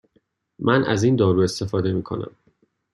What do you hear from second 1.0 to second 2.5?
این دارو استفاده می کنم.